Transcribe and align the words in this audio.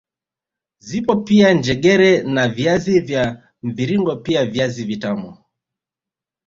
Zipo 0.87 1.15
pia 1.27 1.51
njegere 1.59 2.09
na 2.39 2.47
viazi 2.57 2.99
vya 3.11 3.27
mviringo 3.69 4.15
pia 4.27 4.45
viazi 4.45 4.83
vitamu 4.93 5.37